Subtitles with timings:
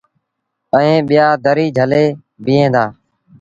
[0.75, 2.05] ائيٚݩ ٻيٚآ دريٚ جھلي
[2.43, 2.83] بيٚهين دآ۔